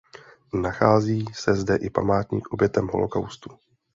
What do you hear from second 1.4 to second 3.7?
zde i památník obětem holokaustu.